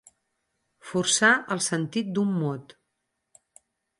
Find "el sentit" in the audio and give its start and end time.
1.57-2.09